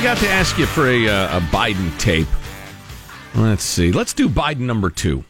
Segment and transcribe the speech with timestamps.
[0.00, 2.26] forgot to ask you for a, uh, a Biden tape.
[3.34, 3.92] Let's see.
[3.92, 5.24] Let's do Biden number two.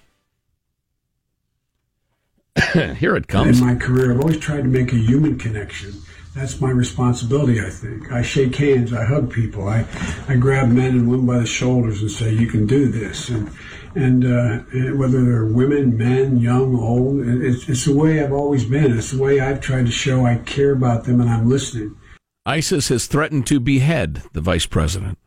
[2.73, 3.61] Here it comes.
[3.61, 5.95] In my career, I've always tried to make a human connection.
[6.37, 8.13] That's my responsibility, I think.
[8.13, 9.87] I shake hands, I hug people, I,
[10.29, 13.51] I grab men and women by the shoulders and say, "You can do this." And
[13.97, 14.59] and uh,
[14.95, 18.97] whether they're women, men, young, old, it's, it's the way I've always been.
[18.97, 21.97] It's the way I've tried to show I care about them and I'm listening.
[22.47, 25.19] ISIS has threatened to behead the vice president.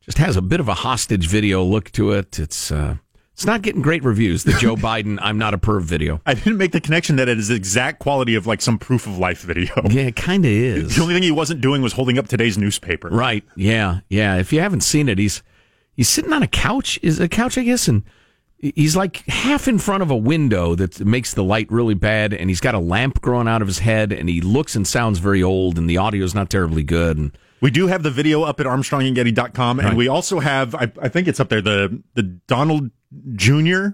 [0.00, 2.38] Just has a bit of a hostage video look to it.
[2.38, 2.96] It's uh,
[3.32, 4.42] it's not getting great reviews.
[4.42, 6.20] The Joe Biden "I'm not a perv" video.
[6.26, 9.06] I didn't make the connection that it is the exact quality of like some proof
[9.06, 9.72] of life video.
[9.88, 10.96] Yeah, it kind of is.
[10.96, 13.08] The only thing he wasn't doing was holding up today's newspaper.
[13.10, 13.44] Right.
[13.54, 14.00] Yeah.
[14.08, 14.36] Yeah.
[14.36, 15.44] If you haven't seen it, he's
[15.94, 16.98] he's sitting on a couch.
[17.02, 18.02] Is a couch, I guess, and
[18.62, 22.48] he's like half in front of a window that makes the light really bad, and
[22.48, 25.42] he's got a lamp growing out of his head, and he looks and sounds very
[25.42, 27.36] old, and the audio is not terribly good, and.
[27.60, 29.96] We do have the video up at ArmstrongandGetty.com, and right.
[29.96, 32.90] we also have, I, I, think it's up there, the the Donald
[33.34, 33.90] Jr.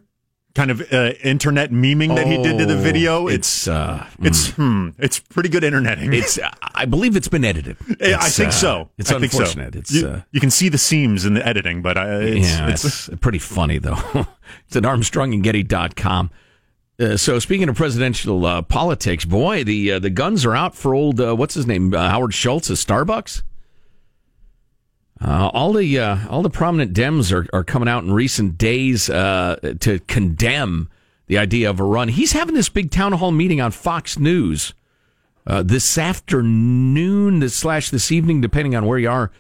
[0.59, 3.29] kind of uh, internet memeing that he did to the oh, video.
[3.29, 6.13] It's uh, it's hmm, it's pretty good interneting.
[6.19, 6.37] It's
[6.75, 7.77] I believe it's been edited.
[8.01, 8.81] It's, I think so.
[8.81, 9.75] Uh, it's I unfortunate.
[9.75, 9.79] So.
[9.79, 12.71] It's you, uh, you, can see the seams in the editing, but uh, it's, yeah,
[12.71, 13.99] it's, it's pretty funny though.
[14.67, 16.31] it's at ArmstrongandGetty.com.
[17.01, 20.93] Uh, so speaking of presidential uh, politics, boy, the uh, the guns are out for
[20.93, 23.43] old uh, what's his name uh, Howard Schultz of Starbucks.
[25.21, 29.11] Uh, all the uh, all the prominent Dems are, are coming out in recent days
[29.11, 30.89] uh, to condemn
[31.27, 32.09] the idea of a run.
[32.09, 34.75] He's having this big town hall meeting on Fox News
[35.47, 39.31] uh, this afternoon, slash this evening, depending on where you are.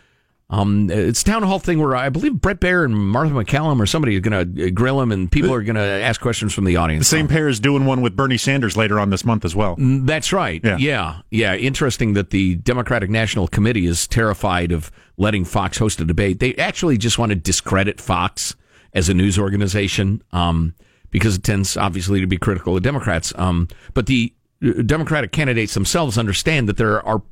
[0.50, 4.14] Um, it's town hall thing where I believe Bret Baier and Martha MacCallum or somebody
[4.14, 7.10] is going to grill him, and people are going to ask questions from the audience.
[7.10, 9.76] The same pair is doing one with Bernie Sanders later on this month as well.
[9.78, 10.62] That's right.
[10.64, 11.20] Yeah, yeah.
[11.30, 11.54] yeah.
[11.54, 16.40] Interesting that the Democratic National Committee is terrified of letting Fox host a debate.
[16.40, 18.56] They actually just want to discredit Fox
[18.94, 20.74] as a news organization um,
[21.10, 23.34] because it tends, obviously, to be critical of Democrats.
[23.36, 24.32] Um, but the
[24.62, 27.22] uh, Democratic candidates themselves understand that there are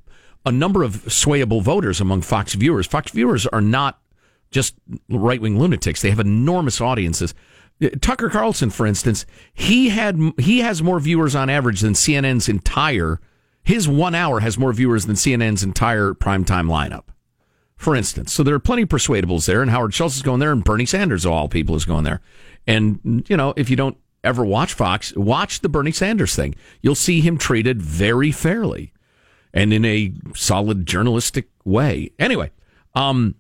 [0.47, 2.87] a number of swayable voters among Fox viewers.
[2.87, 4.01] Fox viewers are not
[4.51, 4.77] just
[5.11, 7.35] right wing lunatics; they have enormous audiences.
[7.83, 12.49] Uh, Tucker Carlson, for instance, he had he has more viewers on average than CNN's
[12.49, 13.21] entire.
[13.65, 17.05] His one hour has more viewers than CNN's entire primetime lineup.
[17.77, 20.53] For instance, so there are plenty of persuadables there, and Howard Schultz is going there,
[20.53, 22.23] and Bernie Sanders, of all people, is going there.
[22.67, 26.55] And you know, if you don't ever watch Fox, watch the Bernie Sanders thing.
[26.81, 28.93] You'll see him treated very fairly
[29.57, 32.13] and in a solid journalistic way.
[32.19, 32.53] Anyway,
[32.95, 33.35] um,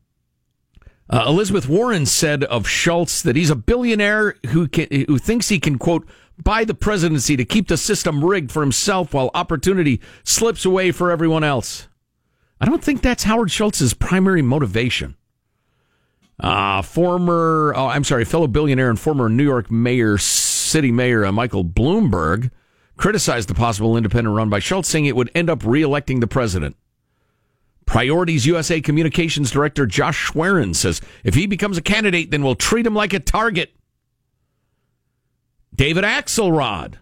[1.10, 5.60] uh, Elizabeth Warren said of Schultz that he's a billionaire who can, who thinks he
[5.60, 6.08] can quote
[6.42, 11.10] buy the presidency to keep the system rigged for himself while opportunity slips away for
[11.10, 11.86] everyone else.
[12.60, 15.16] I don't think that's Howard Schultz's primary motivation.
[16.40, 21.32] Uh, former, oh, I'm sorry, fellow billionaire and former New York mayor, city mayor uh,
[21.32, 22.50] Michael Bloomberg
[22.96, 26.76] criticized the possible independent run by Schultz, saying it would end up reelecting the president.
[27.84, 32.86] Priorities USA Communications Director Josh Schwerin says if he becomes a candidate, then we'll treat
[32.86, 33.72] him like a target.
[35.74, 36.94] David Axelrod,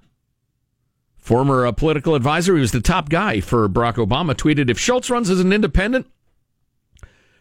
[1.16, 5.08] former uh, political advisor, he was the top guy for Barack Obama, tweeted if Schultz
[5.08, 6.06] runs as an independent,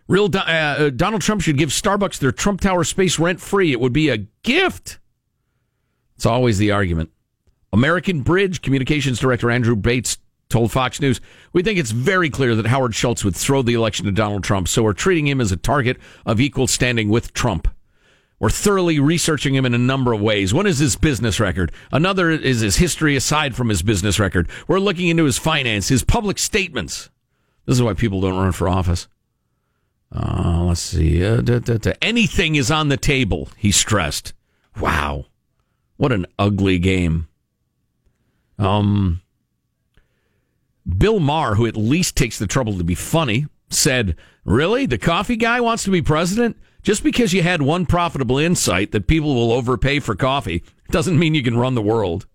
[0.07, 3.71] real uh, uh, Donald Trump should give Starbucks their Trump Tower space rent free.
[3.71, 4.99] It would be a gift.
[6.15, 7.09] It's always the argument.
[7.73, 11.19] American Bridge Communications Director Andrew Bates told Fox News,
[11.51, 14.67] We think it's very clear that Howard Schultz would throw the election to Donald Trump,
[14.67, 17.67] so we're treating him as a target of equal standing with Trump.
[18.39, 20.53] We're thoroughly researching him in a number of ways.
[20.53, 21.71] One is his business record.
[21.91, 24.47] Another is his history aside from his business record.
[24.67, 27.09] We're looking into his finance, his public statements.
[27.65, 29.07] This is why people don't run for office.
[30.13, 31.25] Uh, let's see.
[31.25, 31.93] Uh, da, da, da.
[32.01, 34.33] Anything is on the table, he stressed.
[34.79, 35.25] Wow.
[35.97, 37.29] What an ugly game.
[38.59, 39.21] Um,
[40.97, 44.15] Bill Maher, who at least takes the trouble to be funny, said,
[44.45, 44.85] Really?
[44.85, 46.57] The coffee guy wants to be president?
[46.81, 51.33] Just because you had one profitable insight that people will overpay for coffee doesn't mean
[51.33, 52.27] you can run the world.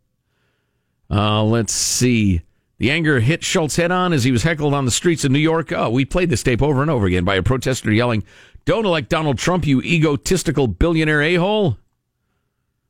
[1.10, 2.42] Uh, let's see.
[2.78, 5.38] The anger hit Schultz head on as he was heckled on the streets of New
[5.38, 5.72] York.
[5.72, 8.24] Oh, we played this tape over and over again by a protester yelling,
[8.64, 11.76] Don't elect Donald Trump, you egotistical billionaire a hole.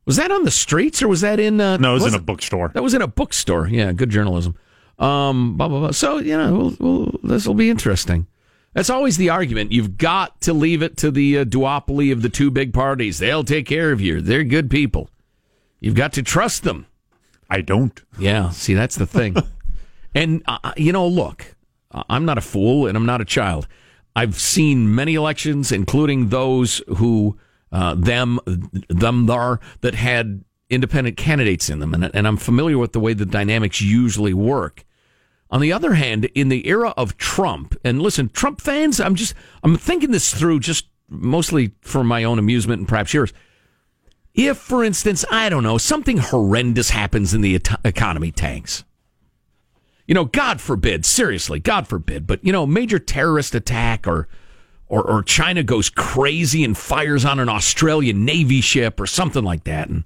[0.09, 1.61] Was that on the streets or was that in?
[1.61, 2.71] Uh, no, it was, was in a bookstore.
[2.73, 3.69] That was in a bookstore.
[3.69, 4.57] Yeah, good journalism.
[4.99, 5.91] Um, blah blah blah.
[5.91, 8.27] So you know, we'll, we'll, this will be interesting.
[8.73, 9.71] That's always the argument.
[9.71, 13.19] You've got to leave it to the uh, duopoly of the two big parties.
[13.19, 14.23] They'll take care of you.
[14.23, 15.11] They're good people.
[15.79, 16.87] You've got to trust them.
[17.51, 18.01] I don't.
[18.19, 18.49] Yeah.
[18.49, 19.37] See, that's the thing.
[20.15, 21.55] and uh, uh, you know, look,
[21.93, 23.69] I'm not a fool and I'm not a child.
[24.17, 27.37] I've seen many elections, including those who
[27.73, 28.41] uh, them
[28.89, 33.15] them there that had independent candidates in them, and, and I'm familiar with the way
[33.15, 34.85] the dynamics usually work.
[35.51, 39.35] On the other hand, in the era of Trump, and listen, Trump fans, I'm just
[39.63, 43.33] I'm thinking this through just mostly for my own amusement and perhaps yours.
[44.35, 48.85] If, for instance, I don't know, something horrendous happens in the economy tanks.
[50.07, 54.29] You know, God forbid, seriously, God forbid, but you know, major terrorist attack or
[54.89, 59.65] or, or China goes crazy and fires on an Australian Navy ship or something like
[59.65, 59.89] that.
[59.89, 60.05] And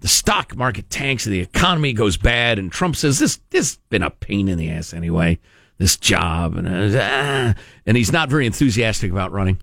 [0.00, 2.58] the stock market tanks and the economy goes bad.
[2.58, 5.38] And Trump says, this, this has been a pain in the ass anyway,
[5.78, 6.56] this job.
[6.56, 7.54] And, uh,
[7.86, 9.60] and he's not very enthusiastic about running.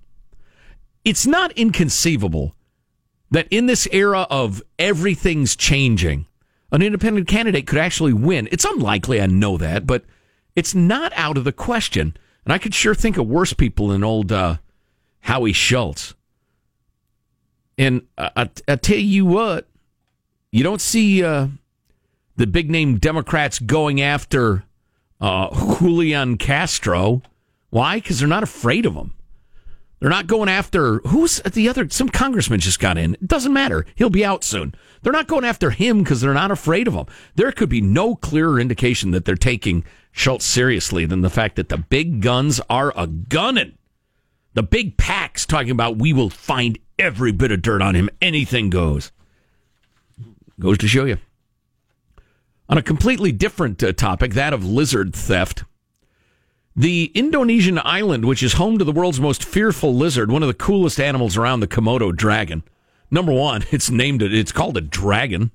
[1.03, 2.55] It's not inconceivable
[3.31, 6.25] that in this era of everything's changing,
[6.71, 8.47] an independent candidate could actually win.
[8.51, 10.03] It's unlikely, I know that, but
[10.55, 12.15] it's not out of the question.
[12.49, 14.57] And I could sure think of worse people than old uh,
[15.19, 16.15] Howie Schultz.
[17.77, 19.67] And I, I, I, tell you what,
[20.51, 21.45] you don't see uh,
[22.37, 24.63] the big name Democrats going after
[25.21, 27.21] uh, Julian Castro.
[27.69, 27.97] Why?
[27.97, 29.13] Because they're not afraid of him.
[29.99, 31.87] They're not going after who's the other.
[31.91, 33.13] Some congressman just got in.
[33.13, 33.85] It doesn't matter.
[33.93, 34.73] He'll be out soon.
[35.03, 37.05] They're not going after him because they're not afraid of him.
[37.35, 41.69] There could be no clearer indication that they're taking Schultz seriously than the fact that
[41.69, 43.77] the big guns are a gunning.
[44.53, 48.09] The big packs talking about we will find every bit of dirt on him.
[48.21, 49.11] Anything goes.
[50.59, 51.17] Goes to show you.
[52.67, 55.63] On a completely different uh, topic, that of lizard theft.
[56.75, 60.53] The Indonesian island, which is home to the world's most fearful lizard, one of the
[60.53, 62.63] coolest animals around, the Komodo dragon.
[63.09, 65.51] Number one, it's named it's called a dragon,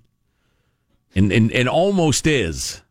[1.14, 2.82] and and, and almost is.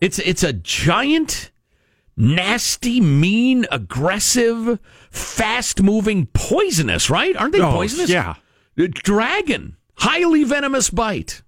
[0.00, 1.50] It's it's a giant,
[2.16, 4.78] nasty, mean, aggressive,
[5.10, 7.10] fast moving, poisonous.
[7.10, 7.36] Right?
[7.36, 8.10] Aren't they oh, poisonous?
[8.10, 8.34] Yeah.
[8.76, 11.42] Dragon, highly venomous bite.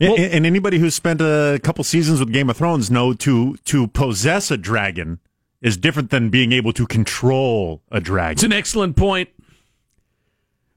[0.00, 3.56] Well, and, and anybody who's spent a couple seasons with Game of Thrones know to
[3.56, 5.20] to possess a dragon
[5.60, 8.32] is different than being able to control a dragon.
[8.32, 9.28] It's an excellent point.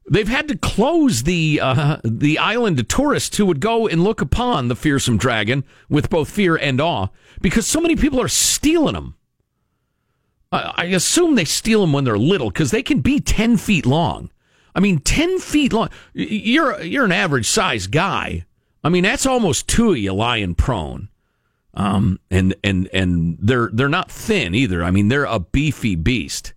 [0.07, 4.21] They've had to close the uh, the island to tourists who would go and look
[4.21, 7.07] upon the fearsome dragon with both fear and awe
[7.41, 9.15] because so many people are stealing them.
[10.51, 14.29] I assume they steal them when they're little because they can be ten feet long.
[14.75, 15.89] I mean, ten feet long.
[16.13, 18.45] You're you're an average size guy.
[18.83, 21.09] I mean, that's almost two of you lying prone.
[21.73, 24.83] Um, and and and they're they're not thin either.
[24.83, 26.53] I mean, they're a beefy beast.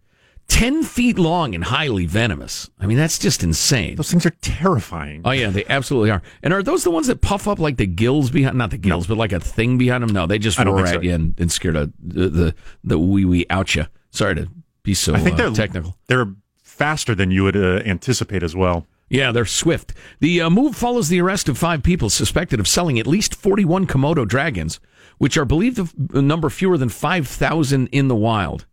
[0.49, 2.71] 10 feet long and highly venomous.
[2.81, 3.97] I mean, that's just insane.
[3.97, 5.23] Those things are terrifying.
[5.25, 6.23] Oh, yeah, they absolutely are.
[6.43, 9.09] And are those the ones that puff up like the gills behind, not the gills,
[9.09, 9.15] no.
[9.15, 10.13] but like a thing behind them?
[10.13, 11.01] No, they just roar at so.
[11.01, 13.87] you and, and scare the, the, the, the wee wee out you.
[14.11, 14.49] Sorry to
[14.83, 15.97] be so I think uh, they're, technical.
[16.07, 18.87] They're faster than you would uh, anticipate as well.
[19.11, 19.95] Yeah, they're swift.
[20.21, 23.87] The uh, move follows the arrest of five people suspected of selling at least 41
[23.87, 24.81] Komodo dragons,
[25.19, 25.77] which are believed
[26.13, 28.67] to number fewer than 5,000 in the wild.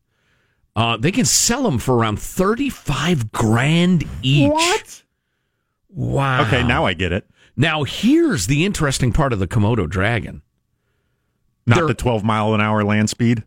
[0.75, 4.51] Uh, they can sell them for around 35 grand each.
[4.51, 5.03] What?
[5.89, 6.41] Wow.
[6.41, 7.25] Okay, now I get it.
[7.55, 10.41] Now, here's the interesting part of the Komodo dragon.
[11.65, 13.43] Not they're, the 12 mile an hour land speed?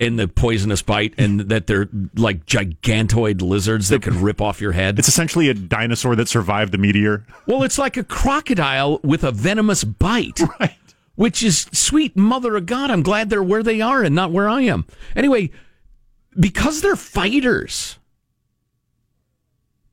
[0.00, 4.72] And the poisonous bite, and that they're like gigantoid lizards that could rip off your
[4.72, 4.98] head.
[4.98, 7.24] It's essentially a dinosaur that survived the meteor.
[7.46, 10.40] Well, it's like a crocodile with a venomous bite.
[10.60, 10.76] Right.
[11.14, 12.90] Which is sweet mother of God.
[12.90, 14.86] I'm glad they're where they are and not where I am.
[15.14, 15.50] Anyway,
[16.38, 17.98] because they're fighters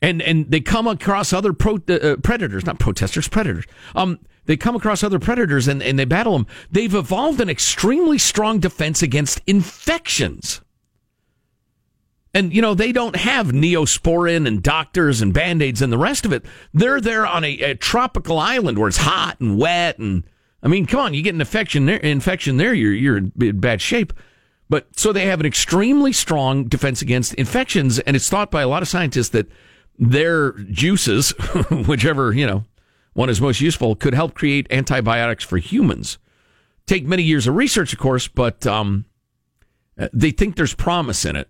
[0.01, 3.65] and and they come across other pro, uh, uh, predators, not protesters, predators.
[3.95, 6.47] Um, they come across other predators and, and they battle them.
[6.71, 10.61] They've evolved an extremely strong defense against infections.
[12.33, 16.25] And you know they don't have neosporin and doctors and band aids and the rest
[16.25, 16.45] of it.
[16.73, 20.23] They're there on a, a, tropical island where it's hot and wet and
[20.61, 23.81] I mean, come on, you get an infection there, infection there, you're you're in bad
[23.81, 24.13] shape.
[24.69, 28.67] But so they have an extremely strong defense against infections, and it's thought by a
[28.67, 29.47] lot of scientists that
[29.97, 31.31] their juices,
[31.87, 32.63] whichever, you know,
[33.13, 36.19] one is most useful, could help create antibiotics for humans.
[36.85, 39.05] Take many years of research, of course, but um,
[40.13, 41.49] they think there's promise in it.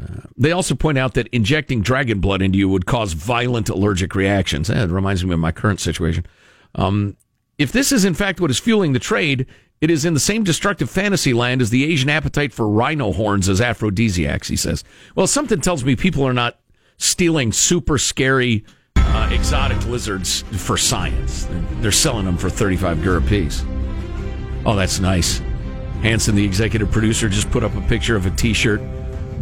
[0.00, 4.14] Uh, they also point out that injecting dragon blood into you would cause violent allergic
[4.14, 4.70] reactions.
[4.70, 6.26] Eh, it reminds me of my current situation.
[6.74, 7.16] Um,
[7.58, 9.46] if this is in fact what is fueling the trade,
[9.80, 13.48] it is in the same destructive fantasy land as the Asian appetite for rhino horns
[13.48, 14.84] as aphrodisiacs, he says.
[15.14, 16.58] Well, something tells me people are not
[16.98, 18.64] stealing super scary
[18.96, 21.48] uh, exotic lizards for science.
[21.80, 23.64] They're, selling them for 35 gur a piece.
[24.66, 25.40] Oh, that's nice.
[26.02, 28.80] Hanson, the executive producer, just put up a picture of a t shirt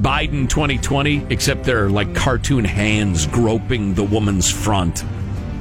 [0.00, 5.04] Biden 2020, except they're like cartoon hands groping the woman's front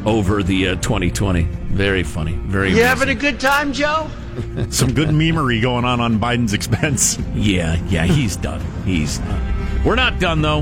[0.05, 1.47] over the uh, 2020.
[1.69, 2.33] Very funny.
[2.33, 2.71] Very.
[2.71, 4.09] You having a good time, Joe?
[4.69, 7.17] Some good memery going on on Biden's expense.
[7.35, 8.61] Yeah, yeah, he's done.
[8.83, 9.83] He's done.
[9.85, 10.61] We're not done though.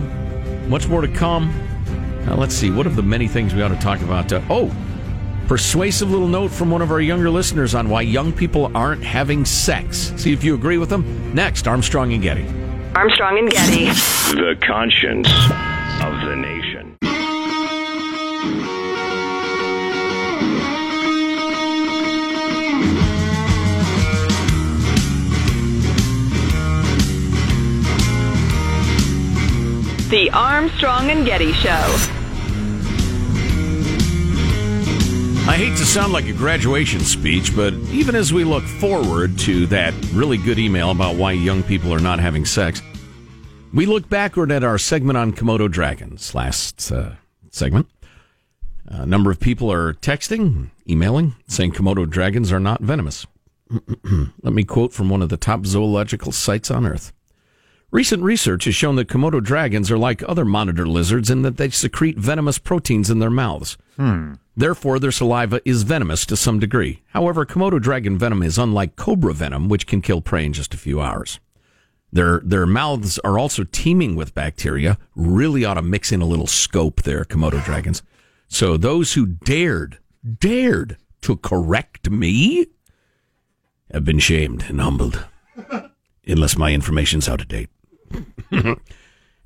[0.68, 1.54] Much more to come.
[2.26, 2.70] Now, let's see.
[2.70, 4.32] What are the many things we ought to talk about?
[4.34, 4.76] Uh, oh,
[5.48, 9.46] persuasive little note from one of our younger listeners on why young people aren't having
[9.46, 10.12] sex.
[10.18, 11.34] See if you agree with them.
[11.34, 12.46] Next, Armstrong and Getty.
[12.96, 13.86] Armstrong and Getty.
[14.36, 16.65] The conscience of the nation.
[30.10, 31.70] The Armstrong and Getty Show.
[35.48, 39.66] I hate to sound like a graduation speech, but even as we look forward to
[39.68, 42.84] that really good email about why young people are not having sex,
[43.74, 47.14] we look backward at our segment on Komodo dragons last uh,
[47.50, 47.88] segment.
[48.86, 53.26] A number of people are texting, emailing, saying Komodo dragons are not venomous.
[54.44, 57.12] Let me quote from one of the top zoological sites on Earth.
[57.96, 61.70] Recent research has shown that Komodo dragons are like other monitor lizards in that they
[61.70, 63.78] secrete venomous proteins in their mouths.
[63.96, 64.34] Hmm.
[64.54, 67.04] Therefore, their saliva is venomous to some degree.
[67.14, 70.78] However, Komodo dragon venom is unlike cobra venom, which can kill prey in just a
[70.78, 71.40] few hours.
[72.12, 74.98] Their their mouths are also teeming with bacteria.
[75.16, 78.04] Really ought to mix in a little scope there, Komodo dragons.
[78.50, 80.00] So those who dared,
[80.40, 82.66] dared to correct me
[83.90, 85.24] have been shamed and humbled.
[86.28, 87.70] Unless my information's out of date.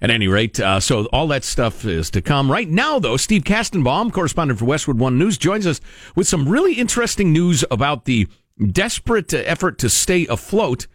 [0.02, 2.50] At any rate, uh, so all that stuff is to come.
[2.50, 5.82] Right now, though, Steve Kastenbaum, correspondent for Westwood One News, joins us
[6.16, 8.28] with some really interesting news about the
[8.66, 10.88] desperate effort to stay afloat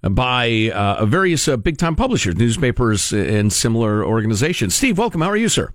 [0.00, 4.74] by uh, various uh, big time publishers, newspapers, and similar organizations.
[4.74, 5.20] Steve, welcome.
[5.20, 5.72] How are you, sir?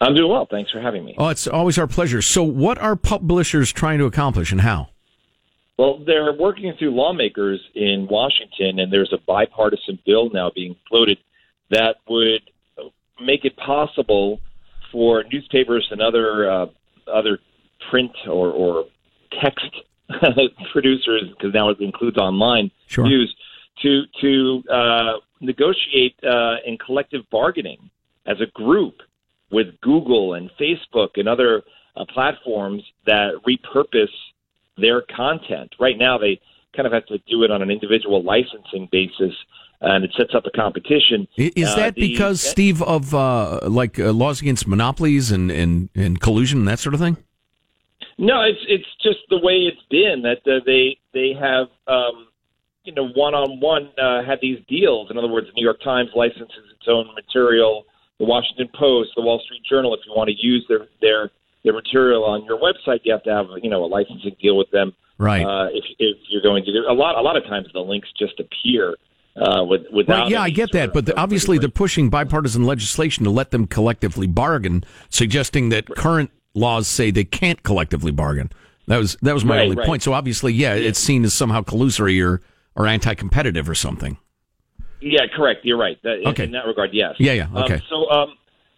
[0.00, 0.46] I'm doing well.
[0.50, 1.14] Thanks for having me.
[1.16, 2.20] Oh, it's always our pleasure.
[2.20, 4.90] So, what are publishers trying to accomplish and how?
[5.78, 11.18] Well, they're working through lawmakers in Washington, and there's a bipartisan bill now being floated
[11.70, 12.42] that would
[13.20, 14.40] make it possible
[14.90, 16.66] for newspapers and other uh,
[17.12, 17.38] other
[17.90, 18.84] print or, or
[19.42, 19.70] text
[20.72, 23.04] producers, because now it includes online Sure.
[23.04, 23.34] news,
[23.82, 27.90] to to uh, negotiate uh, in collective bargaining
[28.26, 28.94] as a group
[29.50, 31.62] with Google and Facebook and other
[31.96, 34.08] uh, platforms that repurpose
[34.78, 35.74] their content.
[35.80, 36.40] Right now, they
[36.74, 39.34] kind of have to do it on an individual licensing basis,
[39.80, 41.26] and it sets up a competition.
[41.36, 45.88] Is Uh, that the- because, Steve, of uh, like uh, laws against monopolies and, and,
[45.94, 47.16] and collusion and that sort of thing?
[48.18, 52.28] No, it's it's just the way it's been that uh, they they have um,
[52.84, 53.90] you know one on one
[54.26, 55.10] had these deals.
[55.10, 57.84] In other words, the New York Times licenses its own material,
[58.18, 59.92] the Washington Post, the Wall Street Journal.
[59.94, 61.30] If you want to use their their
[61.66, 64.70] their material on your website, you have to have you know a licensing deal with
[64.70, 64.94] them.
[65.18, 65.44] Right.
[65.44, 68.08] Uh, if if you're going to do a lot a lot of times the links
[68.18, 68.94] just appear
[69.36, 70.22] uh, with without.
[70.22, 73.66] Right, yeah, I get that, but the, obviously they're pushing bipartisan legislation to let them
[73.66, 78.50] collectively bargain, suggesting that current laws say they can't collectively bargain.
[78.86, 79.86] That was that was my Right, only right.
[79.86, 80.02] point.
[80.02, 82.40] So obviously, yeah, it's seen as somehow collusory or
[82.76, 84.18] or anti-competitive or something.
[85.00, 85.64] Yeah, correct.
[85.64, 85.96] You're right.
[86.02, 86.44] That, in- Okay.
[86.44, 87.14] In that regard, yes.
[87.18, 87.80] Yeah, yeah, Um, okay.
[87.88, 88.34] so, um,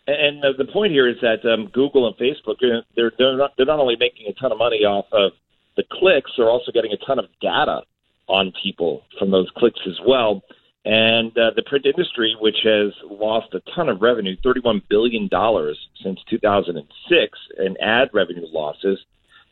[0.08, 3.66] and the, point here is that um, Google and Facebook uh, they're they're not they're
[3.66, 5.32] not only making a ton of money off of
[5.76, 7.82] the clicks, they're also getting a ton of data
[8.26, 10.42] on people from those clicks as well.
[10.84, 15.78] And uh, the print industry, which has lost a ton of revenue, thirty-one billion dollars
[16.02, 18.98] since 2006 in ad revenue losses,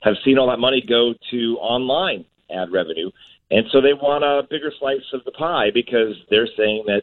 [0.00, 3.10] have seen all that money go to online ad revenue,
[3.50, 7.02] and so they want a bigger slice of the pie because they're saying that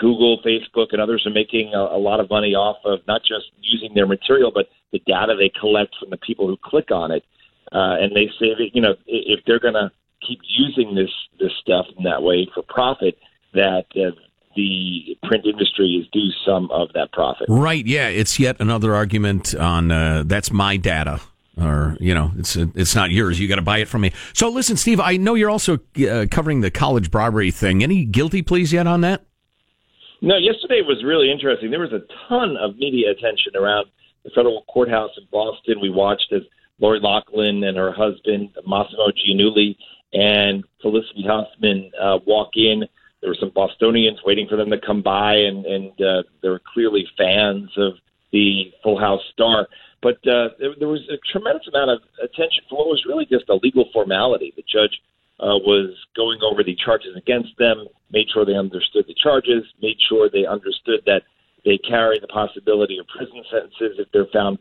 [0.00, 3.52] Google, Facebook, and others are making a, a lot of money off of not just
[3.60, 7.22] using their material, but the data they collect from the people who click on it.
[7.70, 9.92] Uh, and they say that you know if they're going to
[10.26, 13.16] keep using this this stuff in that way for profit,
[13.54, 14.10] that uh,
[14.56, 17.46] the print industry is due some of that profit.
[17.48, 17.86] Right?
[17.86, 21.20] Yeah, it's yet another argument on uh, that's my data.
[21.60, 23.38] Or you know, it's it's not yours.
[23.38, 24.12] You got to buy it from me.
[24.32, 24.98] So listen, Steve.
[24.98, 25.78] I know you're also
[26.08, 27.82] uh, covering the college bribery thing.
[27.82, 29.24] Any guilty pleas yet on that?
[30.22, 31.70] No, yesterday was really interesting.
[31.70, 33.86] There was a ton of media attention around
[34.22, 35.80] the federal courthouse in Boston.
[35.80, 36.42] We watched as
[36.78, 39.76] Lori Loughlin and her husband Mossimo Giannulli
[40.12, 42.84] and Felicity Huffman uh, walk in.
[43.20, 46.60] There were some Bostonians waiting for them to come by, and and uh, they were
[46.72, 47.94] clearly fans of
[48.32, 49.68] the Full House star.
[50.02, 53.48] But uh, there, there was a tremendous amount of attention for what was really just
[53.48, 54.52] a legal formality.
[54.56, 55.00] The judge
[55.38, 59.96] uh, was going over the charges against them, made sure they understood the charges, made
[60.08, 61.22] sure they understood that
[61.64, 64.58] they carry the possibility of prison sentences if they're found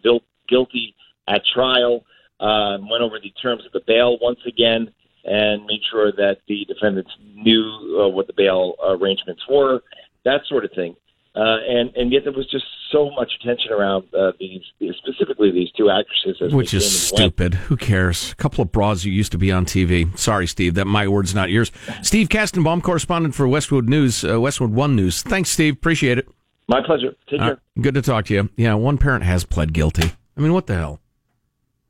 [0.47, 0.95] guilty
[1.27, 2.03] at trial,
[2.39, 4.91] um, went over the terms of the bail once again,
[5.25, 9.81] and made sure that the defendants knew uh, what the bail arrangements were,
[10.25, 10.95] that sort of thing.
[11.39, 14.61] Uh, and and yet there was just so much attention around uh, these,
[14.97, 16.53] specifically these two actresses.
[16.53, 17.53] Which is stupid.
[17.53, 18.33] Who cares?
[18.33, 20.17] A couple of broads who used to be on TV.
[20.17, 20.73] Sorry, Steve.
[20.73, 21.71] That my words, not yours.
[22.01, 25.21] Steve Kastenbaum, correspondent for Westwood News, uh, Westwood One News.
[25.21, 25.75] Thanks, Steve.
[25.75, 26.27] Appreciate it.
[26.67, 27.15] My pleasure.
[27.29, 27.61] Take care.
[27.79, 28.49] good to talk to you.
[28.57, 30.11] Yeah, one parent has pled guilty.
[30.35, 30.99] I mean, what the hell?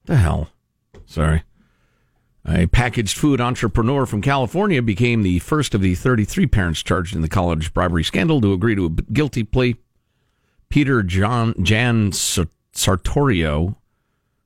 [0.06, 0.50] The hell?
[1.08, 1.44] Sorry.
[2.51, 7.22] A packaged food entrepreneur from California became the first of the 33 parents charged in
[7.22, 9.75] the college bribery scandal to agree to a guilty plea.
[10.70, 13.75] Peter John Jan Sartorio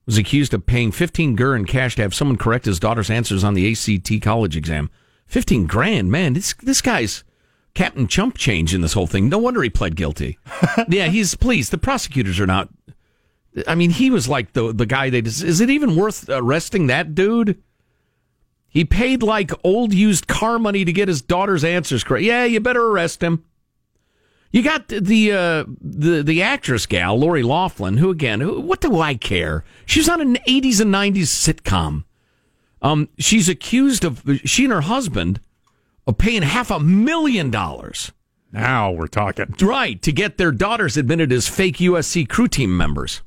[0.05, 3.43] was accused of paying 15 gur in cash to have someone correct his daughter's answers
[3.43, 4.89] on the ACT college exam.
[5.27, 6.33] 15 grand, man.
[6.33, 7.23] This this guy's
[7.73, 9.29] Captain Chump change in this whole thing.
[9.29, 10.37] No wonder he pled guilty.
[10.89, 11.71] yeah, he's pleased.
[11.71, 12.67] The prosecutors are not.
[13.65, 15.19] I mean, he was like the the guy they.
[15.19, 17.61] Is it even worth arresting that dude?
[18.73, 22.25] He paid like old used car money to get his daughter's answers correct.
[22.25, 23.45] Yeah, you better arrest him.
[24.51, 28.99] You got the uh, the the actress gal Lori Loughlin, who again, who, what do
[28.99, 29.63] I care?
[29.85, 32.03] She was on an '80s and '90s sitcom.
[32.81, 35.39] Um, she's accused of she and her husband
[36.07, 38.11] of paying half a million dollars.
[38.51, 40.01] Now we're talking, right?
[40.01, 43.21] To get their daughters admitted as fake USC crew team members.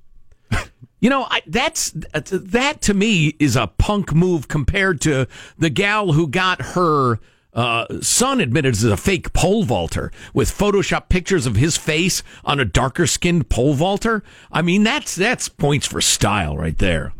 [0.99, 5.26] You know, I, that's that to me is a punk move compared to
[5.59, 7.20] the gal who got her
[7.53, 12.61] uh, son admitted as a fake pole vaulter with Photoshop pictures of his face on
[12.61, 14.23] a darker skinned pole vaulter.
[14.53, 17.12] I mean, that's that's points for style right there.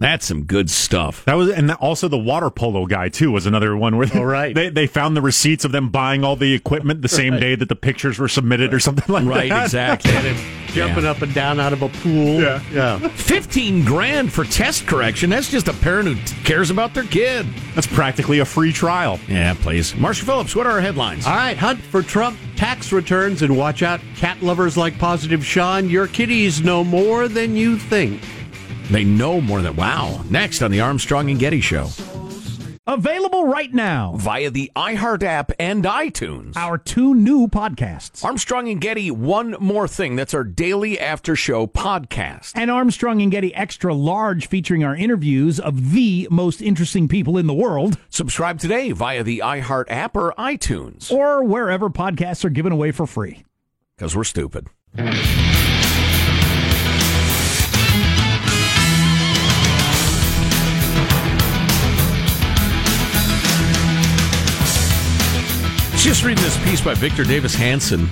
[0.00, 1.24] That's some good stuff.
[1.26, 4.54] That was, and also the water polo guy too was another one where oh, right.
[4.54, 7.40] they they found the receipts of them buying all the equipment the same right.
[7.40, 9.54] day that the pictures were submitted or something like right, that.
[9.54, 10.12] Right, exactly.
[10.12, 10.36] and
[10.68, 11.10] jumping yeah.
[11.10, 12.40] up and down out of a pool.
[12.40, 13.08] Yeah, yeah.
[13.08, 15.30] Fifteen grand for test correction.
[15.30, 17.46] That's just a parent who t- cares about their kid.
[17.74, 19.20] That's practically a free trial.
[19.28, 19.94] Yeah, please.
[19.96, 21.26] Marshall Phillips, what are our headlines?
[21.26, 25.88] All right, hunt for Trump tax returns and watch out, cat lovers like Positive Sean.
[25.88, 28.22] Your kitties know more than you think.
[28.90, 30.22] They know more than wow.
[30.28, 31.88] Next on the Armstrong and Getty Show.
[32.88, 36.56] Available right now via the iHeart app and iTunes.
[36.56, 40.16] Our two new podcasts Armstrong and Getty, One More Thing.
[40.16, 42.52] That's our daily after show podcast.
[42.56, 47.46] And Armstrong and Getty Extra Large, featuring our interviews of the most interesting people in
[47.46, 47.96] the world.
[48.08, 51.12] Subscribe today via the iHeart app or iTunes.
[51.12, 53.44] Or wherever podcasts are given away for free.
[53.96, 54.66] Because we're stupid.
[66.00, 68.08] Just reading this piece by Victor Davis Hanson,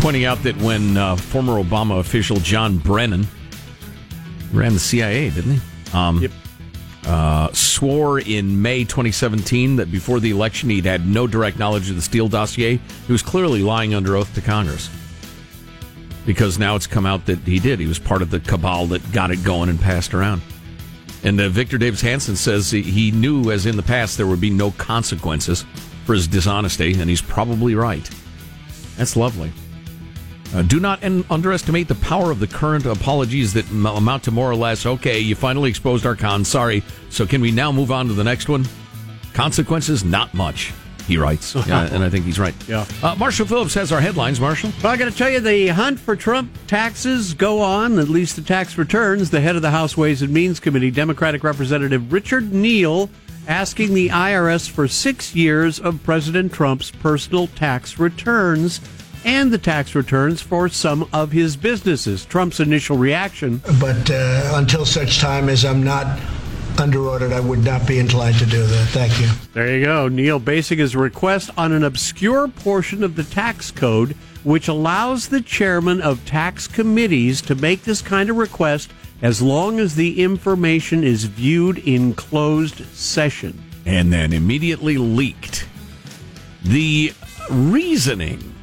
[0.00, 3.24] pointing out that when uh, former Obama official John Brennan
[4.52, 5.60] ran the CIA, didn't he?
[5.96, 6.32] Um, yep.
[7.06, 11.94] Uh, swore in May 2017 that before the election he'd had no direct knowledge of
[11.94, 12.80] the Steele dossier.
[13.06, 14.90] He was clearly lying under oath to Congress.
[16.26, 17.78] Because now it's come out that he did.
[17.78, 20.42] He was part of the cabal that got it going and passed around.
[21.22, 24.50] And uh, Victor Davis Hanson says he knew, as in the past, there would be
[24.50, 25.64] no consequences
[26.14, 28.08] his dishonesty, and he's probably right.
[28.96, 29.52] That's lovely.
[30.54, 34.50] Uh, do not underestimate the power of the current apologies that m- amount to more
[34.50, 38.08] or less, okay, you finally exposed our con, sorry, so can we now move on
[38.08, 38.64] to the next one?
[39.32, 40.72] Consequences, not much,
[41.06, 41.54] he writes.
[41.68, 42.54] Yeah, and I think he's right.
[42.68, 42.84] Yeah.
[43.00, 44.72] Uh, Marshall Phillips has our headlines, Marshall.
[44.82, 48.34] Well, I got to tell you, the hunt for Trump taxes go on, at least
[48.34, 49.30] the tax returns.
[49.30, 53.08] The head of the House Ways and Means Committee, Democratic Representative Richard Neal,
[53.50, 58.80] asking the IRS for six years of President Trump's personal tax returns
[59.24, 62.24] and the tax returns for some of his businesses.
[62.24, 63.60] Trump's initial reaction.
[63.80, 66.20] But uh, until such time as I'm not
[66.78, 68.88] under audit, I would not be inclined to do that.
[68.90, 69.28] Thank you.
[69.52, 70.06] There you go.
[70.06, 74.12] Neal basing his request on an obscure portion of the tax code,
[74.44, 79.78] which allows the chairman of tax committees to make this kind of request as long
[79.78, 83.62] as the information is viewed in closed session.
[83.86, 85.68] And then immediately leaked.
[86.64, 87.12] The
[87.50, 88.54] reasoning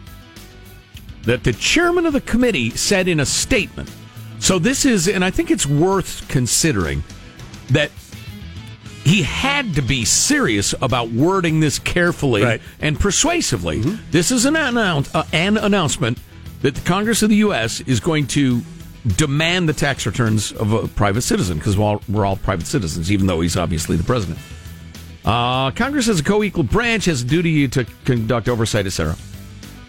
[1.24, 3.91] that the chairman of the committee said in a statement.
[4.39, 7.04] So this is, and I think it's worth considering
[7.72, 7.91] that
[9.04, 12.62] he had to be serious about wording this carefully right.
[12.80, 13.80] and persuasively.
[13.80, 14.12] Mm-hmm.
[14.12, 16.20] This is an, announce, uh, an announcement
[16.62, 17.82] that the Congress of the U.S.
[17.82, 18.62] is going to
[19.15, 23.41] demand the tax returns of a private citizen because we're all, private citizens, even though
[23.41, 24.39] he's obviously the president.
[25.26, 29.15] Uh, Congress, as a co equal branch, has a duty to conduct oversight, etc.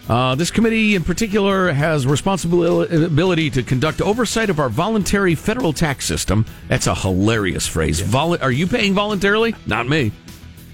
[0.09, 6.07] Uh, this committee, in particular, has responsibility to conduct oversight of our voluntary federal tax
[6.07, 6.47] system.
[6.69, 8.01] That's a hilarious phrase.
[8.01, 9.55] Vol- are you paying voluntarily?
[9.67, 10.13] Not me.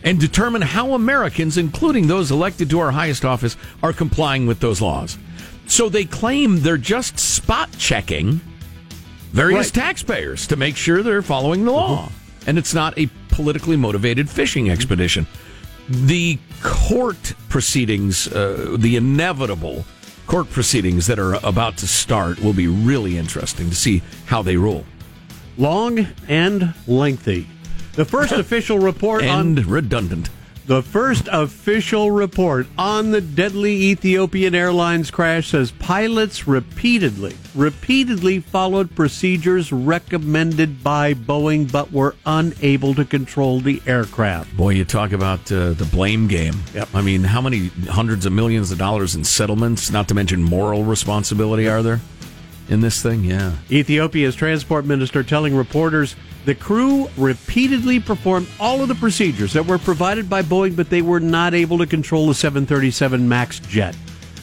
[0.04, 4.80] And determine how Americans, including those elected to our highest office, are complying with those
[4.80, 5.18] laws.
[5.66, 8.40] So they claim they're just spot checking
[9.32, 9.74] various Right.
[9.84, 12.10] taxpayers to make sure they're following the law.
[12.46, 15.26] And it's not a politically motivated fishing expedition.
[15.88, 19.84] The court proceedings, uh, the inevitable
[20.26, 24.56] court proceedings that are about to start, will be really interesting to see how they
[24.56, 24.84] rule.
[25.58, 27.46] Long and lengthy.
[27.94, 30.30] The first official report on And redundant.
[30.66, 38.96] The first official report on the deadly Ethiopian Airlines crash says pilots repeatedly, repeatedly followed
[38.96, 44.56] procedures recommended by Boeing but were unable to control the aircraft.
[44.56, 46.54] Boy, you talk about uh, the blame game.
[46.72, 46.88] Yep.
[46.94, 50.82] I mean, how many hundreds of millions of dollars in settlements, not to mention moral
[50.82, 52.00] responsibility, are there
[52.68, 53.24] in this thing?
[53.24, 53.56] Yeah.
[53.70, 59.78] Ethiopia's transport minister telling reporters the crew repeatedly performed all of the procedures that were
[59.78, 63.96] provided by Boeing, but they were not able to control the 737 MAX jet.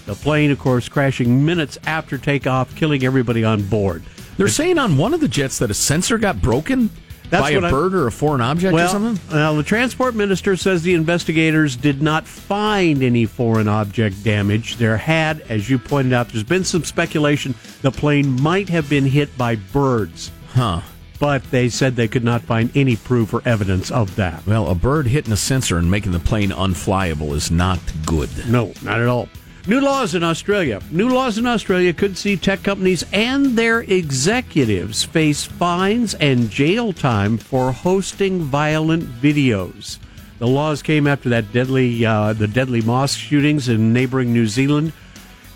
[0.05, 4.03] The plane, of course, crashing minutes after takeoff, killing everybody on board.
[4.37, 6.89] They're saying on one of the jets that a sensor got broken
[7.31, 9.19] That's by a what I- bird or a foreign object or something.
[9.33, 14.75] well, the transport minister says the investigators did not find any foreign object damage.
[14.77, 19.05] There had, as you pointed out, there's been some speculation the plane might have been
[19.05, 20.29] hit by birds.
[20.53, 20.81] Huh.
[21.19, 24.45] But they said they could not find any proof or evidence of that.
[24.47, 28.29] Well, a bird hitting a sensor and making the plane unflyable is not good.
[28.49, 29.29] No, not at all.
[29.67, 30.81] New laws in Australia.
[30.89, 36.91] New laws in Australia could see tech companies and their executives face fines and jail
[36.91, 39.99] time for hosting violent videos.
[40.39, 44.93] The laws came after that deadly, uh, the deadly mosque shootings in neighboring New Zealand,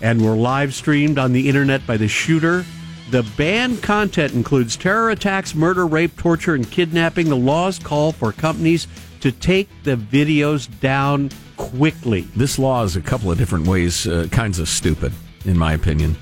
[0.00, 2.64] and were live streamed on the internet by the shooter.
[3.10, 7.28] The banned content includes terror attacks, murder, rape, torture, and kidnapping.
[7.28, 8.86] The laws call for companies
[9.20, 12.22] to take the videos down quickly.
[12.36, 15.12] This law is a couple of different ways, uh, kinds of stupid,
[15.44, 16.16] in my opinion.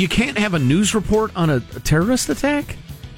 [0.00, 2.76] You can't have a news report on a terrorist attack.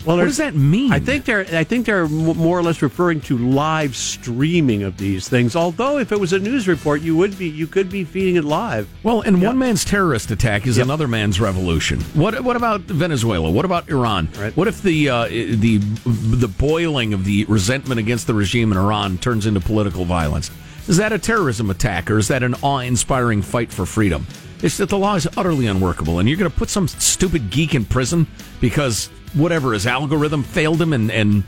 [0.09, 0.90] Well, what does that mean?
[0.90, 5.29] I think they're I think they're more or less referring to live streaming of these
[5.29, 5.55] things.
[5.55, 8.44] Although if it was a news report, you would be you could be feeding it
[8.44, 8.88] live.
[9.03, 12.01] Well, and one man's terrorist attack is another man's revolution.
[12.14, 13.51] What what about Venezuela?
[13.51, 14.31] What about Iran?
[14.38, 14.57] Right.
[14.57, 19.18] What if the uh, the the boiling of the resentment against the regime in Iran
[19.18, 20.51] turns into political violence?
[20.88, 24.27] Is that a terrorism attack or is that an awe-inspiring fight for freedom?
[24.62, 27.74] It's that the law is utterly unworkable, and you're going to put some stupid geek
[27.74, 28.27] in prison
[28.61, 31.44] because whatever his algorithm failed him, and and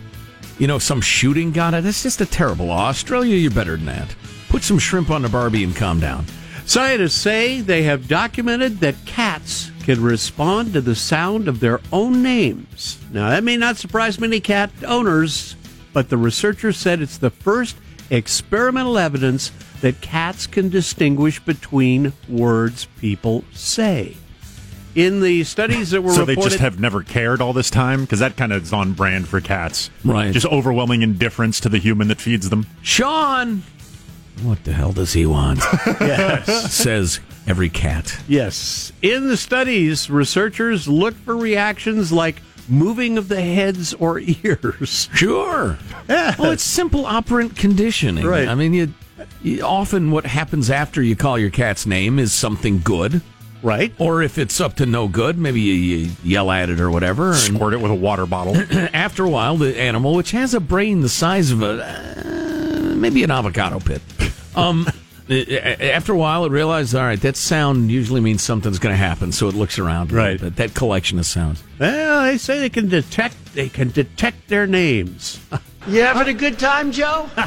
[0.58, 1.82] you know some shooting got it.
[1.82, 2.88] That's just a terrible law.
[2.88, 4.14] Australia, you're better than that.
[4.48, 6.26] Put some shrimp on the Barbie and calm down.
[6.66, 12.22] Scientists say they have documented that cats can respond to the sound of their own
[12.22, 12.98] names.
[13.10, 15.56] Now that may not surprise many cat owners,
[15.92, 17.76] but the researchers said it's the first
[18.10, 24.16] experimental evidence that cats can distinguish between words people say.
[24.94, 28.18] In the studies that were So they just have never cared all this time because
[28.18, 30.32] that kind of is on brand for cats, Right.
[30.32, 32.66] Just overwhelming indifference to the human that feeds them.
[32.82, 33.62] Sean,
[34.42, 35.60] what the hell does he want?
[36.00, 38.18] yes, says every cat.
[38.26, 38.92] Yes.
[39.00, 45.08] In the studies, researchers look for reactions like moving of the heads or ears.
[45.14, 45.78] Sure.
[46.08, 48.24] Well, it's simple operant conditioning.
[48.26, 48.48] Right.
[48.48, 48.94] I mean, you,
[49.42, 53.20] you often what happens after you call your cat's name is something good,
[53.62, 53.92] Right?
[53.98, 57.28] or if it's up to no good, maybe you, you yell at it or whatever.
[57.28, 58.56] And Squirt it with a water bottle.
[58.94, 63.22] after a while, the animal, which has a brain the size of a uh, maybe
[63.22, 64.00] an avocado pit,
[64.56, 64.86] um,
[65.30, 68.78] Uh, uh, uh, after a while, it realizes, all right, that sound usually means something's
[68.80, 70.10] going to happen, so it looks around.
[70.10, 70.40] Right.
[70.40, 70.56] bit.
[70.56, 71.62] That collection of sounds.
[71.78, 75.40] Well, they say they can detect they can detect their names.
[75.88, 77.26] You having a good time, Joe?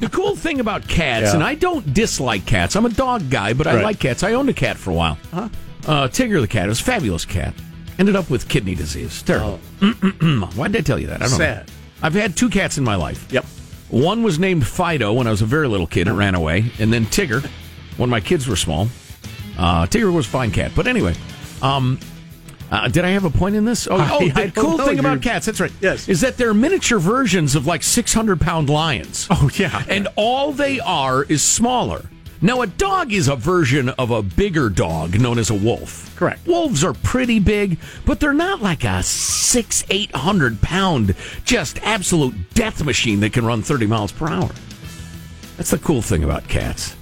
[0.00, 1.34] The cool thing about cats, Yeah.
[1.34, 2.74] and I don't dislike cats.
[2.74, 3.84] I'm a dog guy, but I Right.
[3.84, 4.22] like cats.
[4.22, 5.18] I owned a cat for a while.
[5.32, 5.48] Uh-huh.
[5.86, 6.64] Uh, Tigger the cat.
[6.66, 7.54] It was a fabulous cat.
[7.98, 9.22] Ended up with kidney disease.
[9.22, 9.60] Terrible.
[9.82, 10.50] Oh.
[10.56, 11.16] Why did I tell you that?
[11.22, 11.38] I don't Oh.
[11.38, 11.66] Sad.
[11.68, 11.72] know.
[12.02, 13.26] I've had two cats in my life.
[13.30, 13.44] Yep.
[13.90, 16.06] One was named Fido when I was a very little kid.
[16.08, 16.70] It ran away.
[16.78, 17.44] And then Tigger,
[17.96, 18.88] when my kids were small.
[19.58, 20.72] Uh, Tigger was a fine cat.
[20.74, 21.14] But anyway,
[21.60, 21.98] um,
[22.70, 23.88] uh, did I have a point in this?
[23.88, 25.72] Oh, I- oh the don't cool thing about You're- cats, that's right.
[25.80, 26.08] Yes.
[26.08, 29.26] Is that they're miniature versions of like 600 pound lions.
[29.30, 29.82] Oh, yeah.
[29.88, 32.04] And all they are is smaller.
[32.42, 36.14] Now, a dog is a version of a bigger dog known as a wolf.
[36.16, 36.46] Correct.
[36.46, 42.34] Wolves are pretty big, but they're not like a six, eight hundred pound, just absolute
[42.54, 44.48] death machine that can run 30 miles per hour.
[45.58, 46.96] That's the cool thing about cats.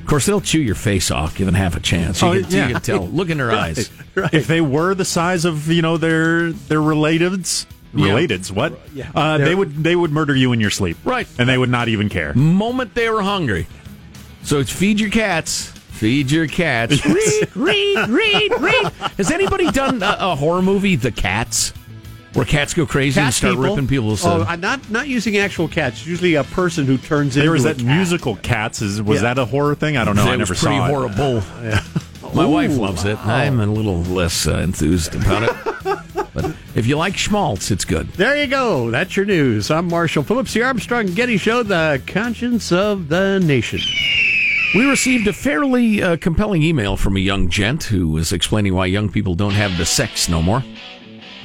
[0.00, 2.22] Of course, they'll chew your face off given half a chance.
[2.22, 2.68] You, Oh, can, yeah.
[2.68, 3.06] you can tell.
[3.06, 3.90] Look in their eyes.
[4.14, 4.32] Right.
[4.32, 8.06] If they were the size of you know their their relateds, Yeah.
[8.06, 8.78] relateds, what?
[8.94, 9.10] Yeah.
[9.14, 11.28] Uh, they would they would murder you in your sleep, Right.
[11.38, 12.32] And they would not even care.
[12.34, 13.66] Moment they were hungry.
[14.42, 15.68] So it's feed your cats.
[15.70, 17.04] Feed your cats.
[17.06, 18.86] Read, read, read, read.
[19.16, 21.72] Has anybody done a, a horror movie, The Cats,
[22.32, 23.64] where cats go crazy and start people.
[23.70, 24.26] ripping people's?
[24.26, 26.04] Oh, Uh, I'm not not using actual cats.
[26.04, 27.86] Usually a person who turns There into was a that cat.
[27.96, 28.82] musical Cats.
[28.82, 29.34] Is was Yeah.
[29.34, 29.96] that a horror thing?
[29.96, 30.22] I don't know.
[30.24, 30.90] It I was never pretty saw it.
[30.90, 32.34] horrible.
[32.34, 33.16] My wife loves it.
[33.24, 36.04] I'm a little less uh, enthused about it.
[36.34, 38.08] but if you like schmaltz, it's good.
[38.14, 38.90] There you go.
[38.90, 39.70] That's your news.
[39.70, 43.78] I'm Marshall Phillips, the Armstrong Getty Show, the conscience of the nation.
[44.74, 48.86] We received a fairly uh, compelling email from a young gent who was explaining why
[48.86, 50.64] young people don't have the sex no more.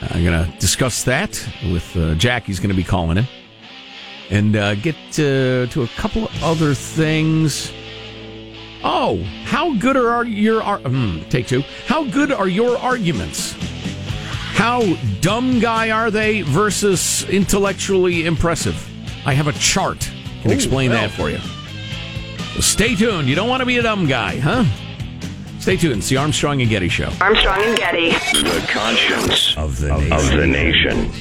[0.01, 1.31] Uh, I'm going to discuss that
[1.69, 2.45] with uh, Jack.
[2.45, 3.27] He's going to be calling in.
[4.29, 7.73] And uh, get uh, to a couple of other things.
[8.81, 11.63] Oh, how good are your ar- hmm, take two?
[11.85, 13.55] How good are your arguments?
[14.53, 14.85] How
[15.19, 18.89] dumb guy are they versus intellectually impressive?
[19.25, 20.09] I have a chart.
[20.43, 21.39] Can explain that for you.
[22.57, 23.27] So stay tuned.
[23.29, 24.65] You don't want to be a dumb guy, huh?
[25.59, 25.97] Stay tuned.
[25.99, 27.11] It's the Armstrong and Getty Show.
[27.21, 28.09] Armstrong and Getty.
[28.09, 31.11] The conscience Of the of the nation.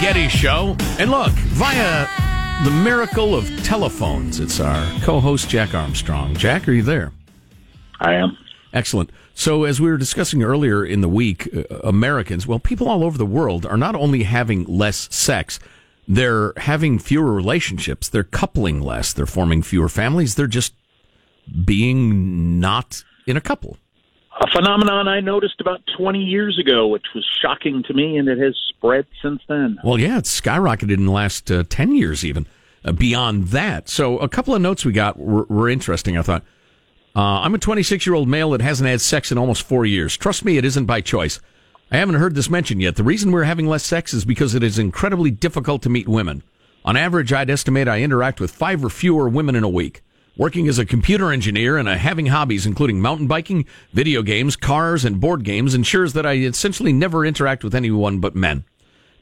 [0.00, 0.76] Getty Show.
[0.98, 2.06] And look, via
[2.64, 6.34] the miracle of telephones, it's our co host, Jack Armstrong.
[6.34, 7.12] Jack, are you there?
[8.00, 8.38] I am.
[8.72, 9.10] Excellent.
[9.34, 13.18] So, as we were discussing earlier in the week, uh, Americans, well, people all over
[13.18, 15.60] the world are not only having less sex,
[16.08, 18.08] they're having fewer relationships.
[18.08, 19.12] They're coupling less.
[19.12, 20.34] They're forming fewer families.
[20.34, 20.72] They're just
[21.64, 23.76] being not in a couple.
[24.40, 28.38] A phenomenon I noticed about 20 years ago, which was shocking to me, and it
[28.38, 29.78] has spread since then.
[29.84, 32.46] Well, yeah, it's skyrocketed in the last uh, 10 years, even
[32.84, 33.88] uh, beyond that.
[33.88, 36.42] So, a couple of notes we got were, were interesting, I thought.
[37.14, 40.16] Uh, I'm a 26 year old male that hasn't had sex in almost four years.
[40.16, 41.40] Trust me, it isn't by choice.
[41.90, 42.96] I haven't heard this mentioned yet.
[42.96, 46.44] The reason we're having less sex is because it is incredibly difficult to meet women.
[46.84, 50.02] On average, I'd estimate I interact with five or fewer women in a week.
[50.36, 55.04] Working as a computer engineer and uh, having hobbies including mountain biking, video games, cars,
[55.04, 58.64] and board games ensures that I essentially never interact with anyone but men.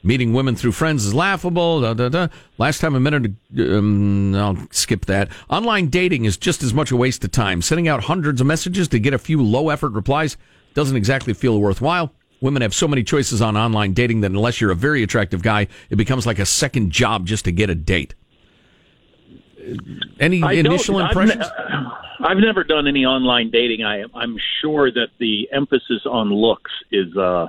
[0.01, 1.81] Meeting women through friends is laughable.
[1.81, 2.27] Da, da, da.
[2.57, 5.29] Last time I met her, um, I'll skip that.
[5.49, 7.61] Online dating is just as much a waste of time.
[7.61, 10.37] Sending out hundreds of messages to get a few low effort replies
[10.73, 12.13] doesn't exactly feel worthwhile.
[12.39, 15.67] Women have so many choices on online dating that unless you're a very attractive guy,
[15.89, 18.15] it becomes like a second job just to get a date.
[20.19, 21.45] Any I initial I've impressions?
[21.45, 21.85] ne-
[22.27, 23.83] I've never done any online dating.
[23.85, 27.47] I I'm sure that the emphasis on looks is uh,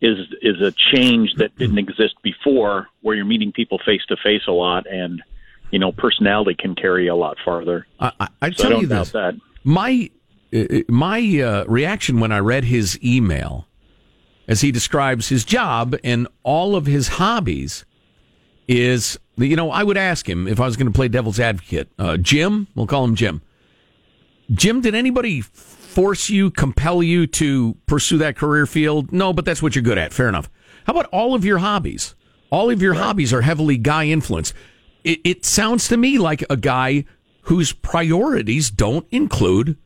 [0.00, 4.42] is is a change that didn't exist before, where you're meeting people face to face
[4.46, 5.22] a lot, and
[5.70, 7.86] you know personality can carry a lot farther.
[8.00, 9.10] I, I, I So tell I you this.
[9.12, 9.34] that.
[9.64, 10.10] My
[10.54, 13.66] uh, my uh, reaction when I read his email,
[14.46, 17.84] as he describes his job and all of his hobbies,
[18.68, 21.88] is you know I would ask him if I was going to play devil's advocate.
[21.98, 23.42] Uh, Jim, we'll call him Jim.
[24.50, 29.12] Jim, did anybody force you, compel you to pursue that career field?
[29.12, 30.12] No, but that's what you're good at.
[30.12, 30.48] Fair enough.
[30.86, 32.14] How about all of your hobbies?
[32.50, 34.54] All of your hobbies are heavily guy influenced.
[35.04, 37.04] It, it sounds to me like a guy
[37.42, 39.76] whose priorities don't include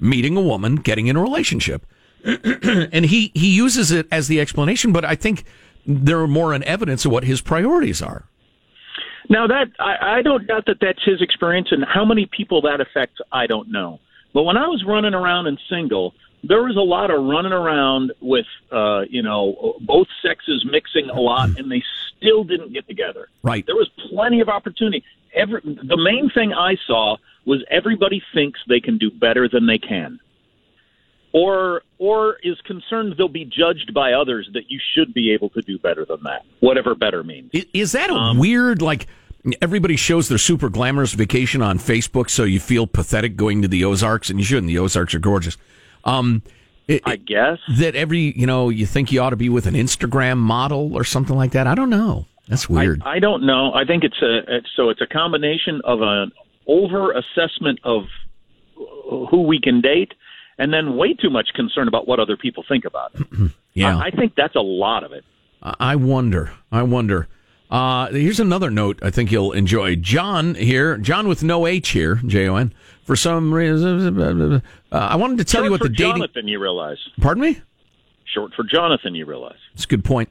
[0.00, 1.86] meeting a woman, getting in a relationship.
[2.24, 5.44] and he, he uses it as the explanation, but I think
[5.86, 8.24] there are more an evidence of what his priorities are.
[9.30, 12.80] Now that I, I don't doubt that that's his experience, and how many people that
[12.80, 14.00] affects, I don't know.
[14.32, 16.14] But when I was running around and single,
[16.44, 21.20] there was a lot of running around with, uh, you know, both sexes mixing a
[21.20, 21.82] lot, and they
[22.16, 23.28] still didn't get together.
[23.42, 23.66] Right.
[23.66, 25.04] There was plenty of opportunity.
[25.34, 29.78] Every the main thing I saw was everybody thinks they can do better than they
[29.78, 30.20] can,
[31.32, 35.60] or or is concerned they'll be judged by others that you should be able to
[35.62, 37.50] do better than that, whatever better means.
[37.74, 39.06] Is that a weird, like,
[39.60, 43.84] everybody shows their super glamorous vacation on Facebook, so you feel pathetic going to the
[43.84, 44.68] Ozarks, and you shouldn't.
[44.68, 45.56] The Ozarks are gorgeous.
[46.04, 46.42] Um,
[46.86, 47.58] It- I guess.
[47.78, 51.04] that every you know you think you ought to be with an Instagram model or
[51.04, 51.66] something like that.
[51.66, 52.26] I don't know.
[52.48, 53.02] That's weird.
[53.04, 53.74] I, I don't know.
[53.74, 56.32] I think it's a it's, so it's a combination of an
[56.66, 58.04] over assessment of
[59.30, 60.12] who we can date,
[60.58, 63.52] and then way too much concern about what other people think about it.
[63.74, 65.24] yeah, I, I think that's a lot of it.
[65.62, 66.52] I wonder.
[66.70, 67.26] I wonder.
[67.70, 69.96] Uh, here's another note I think you'll enjoy.
[69.96, 72.72] John here, John with no H here, J O N.
[73.04, 74.60] For some reason, uh,
[74.92, 76.16] I wanted to tell Short you what the dating.
[76.16, 76.98] Jonathan, you realize.
[77.20, 77.60] Pardon me.
[78.34, 79.58] Short for Jonathan, you realize.
[79.74, 80.28] It's a good point.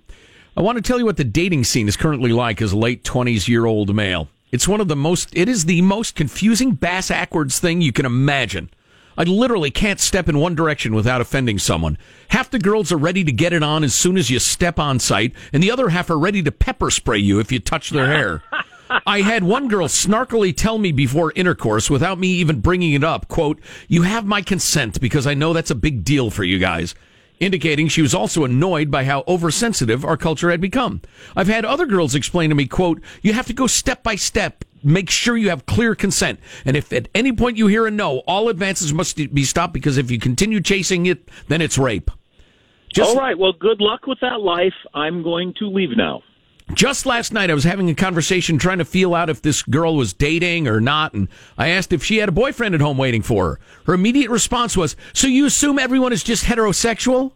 [0.56, 3.04] I want to tell you what the dating scene is currently like as a late
[3.04, 4.28] 20s year old male.
[4.52, 8.06] It's one of the most, it is the most confusing bass backwards thing you can
[8.06, 8.70] imagine.
[9.18, 11.98] I literally can't step in one direction without offending someone.
[12.30, 15.00] Half the girls are ready to get it on as soon as you step on
[15.00, 18.08] site, and the other half are ready to pepper spray you if you touch their
[18.08, 18.44] hair.
[19.06, 23.28] I had one girl snarkily tell me before intercourse without me even bringing it up,
[23.28, 26.96] quote, you have my consent because I know that's a big deal for you guys.
[27.40, 31.02] Indicating she was also annoyed by how oversensitive our culture had become.
[31.36, 34.66] I've had other girls explain to me, quote, you have to go step by step.
[34.84, 36.40] Make sure you have clear consent.
[36.66, 39.98] And if at any point you hear a no, all advances must be stopped because
[39.98, 42.10] if you continue chasing it, then it's rape.
[42.92, 43.38] Just- All right.
[43.38, 44.74] Well, good luck with that life.
[44.94, 46.24] I'm going to leave now.
[46.78, 49.96] Just last night, I was having a conversation trying to feel out if this girl
[49.96, 53.24] was dating or not, and I asked if she had a boyfriend at home waiting
[53.24, 53.60] for her.
[53.88, 57.32] Her immediate response was, "So you assume everyone is just heterosexual?"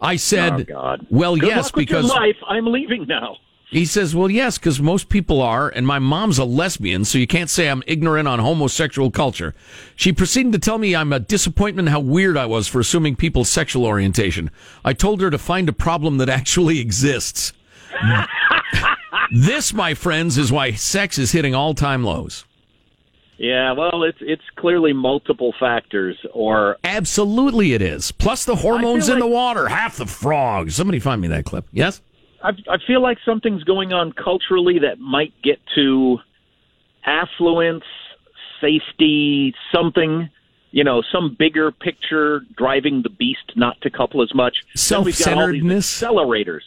[0.00, 1.04] I said, oh God.
[1.10, 2.36] "Well, Good yes, because life.
[2.48, 3.38] I'm leaving now.
[3.70, 7.26] he says, "Well, yes, because most people are, and my mom's a lesbian, so you
[7.26, 9.52] can't say I'm ignorant on homosexual culture."
[9.96, 13.48] She proceeded to tell me I'm a disappointment how weird I was for assuming people's
[13.48, 14.52] sexual orientation.
[14.84, 17.52] I told her to find a problem that actually exists.
[19.32, 22.44] This, my friends, is why sex is hitting all-time lows.
[23.36, 23.72] Yeah.
[23.72, 28.12] Well, it's it's clearly multiple factors, or Absolutely, it is.
[28.12, 30.76] Plus the hormones in like- the water, half the frogs.
[30.76, 31.66] Somebody find me that clip.
[31.72, 32.00] Yes.
[32.42, 36.18] I, I feel like something's going on culturally that might get to
[37.04, 37.84] affluence,
[38.60, 40.28] safety, something.
[40.70, 44.56] You know, some bigger picture driving the beast not to couple as much.
[44.88, 46.00] Then we've got all these Self-centeredness.
[46.02, 46.62] accelerators.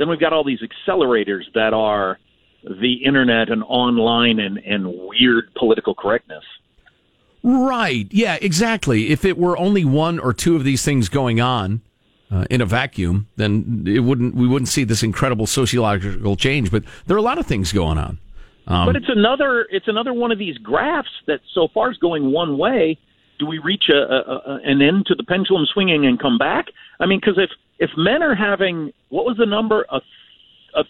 [0.00, 2.18] Then we've got all these accelerators that are
[2.64, 6.42] the internet and online and, and weird political correctness.
[7.42, 8.06] Right.
[8.10, 9.10] Yeah, exactly.
[9.10, 11.82] If it were only one or two of these things going on
[12.30, 16.82] uh, in a vacuum, then it wouldn't we wouldn't see this incredible sociological change, but
[17.06, 18.18] there are a lot of things going on.
[18.66, 22.32] Um, but it's another it's another one of these graphs that so far is going
[22.32, 22.96] one way.
[23.38, 26.68] Do we reach a, a, a an end to the pendulum swinging and come back?
[26.98, 30.00] I mean, because if if men are having what was the number a,
[30.78, 30.84] a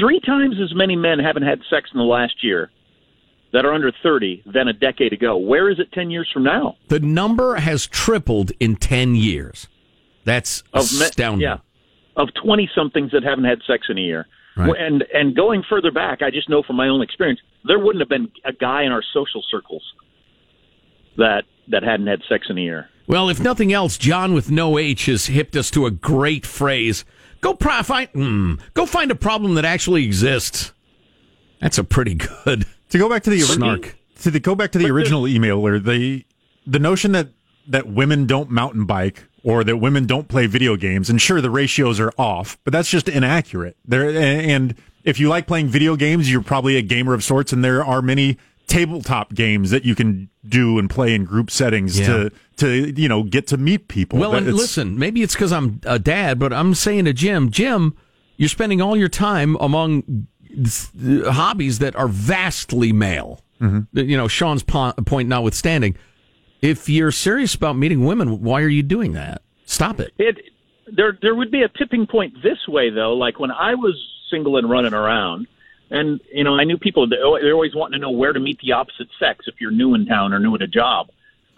[0.00, 2.70] three times as many men haven't had sex in the last year
[3.52, 5.36] that are under thirty than a decade ago.
[5.36, 6.76] Where is it ten years from now?
[6.88, 9.68] the number has tripled in 10 years.
[10.24, 11.42] That's Of men- astounding.
[11.42, 11.58] yeah,
[12.16, 14.26] of twenty somethings that haven't had sex in a year.
[14.56, 14.74] Right.
[14.78, 18.08] And and going further back, I just know from my own experience, there wouldn't have
[18.08, 19.82] been a guy in our social circles
[21.18, 22.88] that that hadn't had sex in a year.
[23.06, 27.04] Well, if nothing else, John with no H has hipped us to a great phrase.
[27.40, 30.72] Go pro- find, mm, go find a problem that actually exists.
[31.60, 33.96] That's a pretty good To go back to the snark.
[34.20, 36.24] to the go back to the original email or the
[36.66, 37.28] the notion that
[37.66, 41.50] that women don't mountain bike or that women don't play video games and sure the
[41.50, 46.30] ratios are off but that's just inaccurate there and if you like playing video games
[46.30, 50.28] you're probably a gamer of sorts and there are many tabletop games that you can
[50.46, 52.06] do and play in group settings Yeah.
[52.06, 55.80] to to you know get to meet people Well, and listen, maybe it's because I'm
[55.84, 57.94] a dad, but I'm saying to Jim, Jim,
[58.36, 63.40] you're spending all your time among th- hobbies that are vastly male.
[63.60, 63.98] Mm-hmm.
[63.98, 65.96] You know, Sean's po- point notwithstanding,
[66.62, 69.42] if you're serious about meeting women, why are you doing that?
[69.66, 70.12] Stop it.
[70.18, 70.38] It
[70.92, 73.14] there there would be a tipping point this way though.
[73.14, 73.94] Like when I was
[74.30, 75.46] single and running around,
[75.94, 78.58] and you know I knew people that- they're always wanting to know where to meet
[78.60, 81.08] the opposite sex if you're new in town or new at a job.